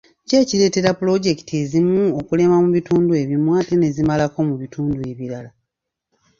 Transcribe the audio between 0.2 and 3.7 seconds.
Ki ekireetera puloojekiti ezimu okulema mu bitundu ebimu